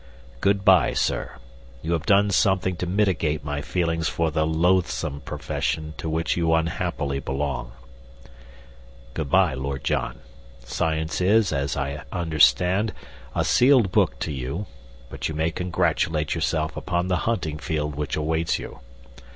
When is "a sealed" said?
13.35-13.91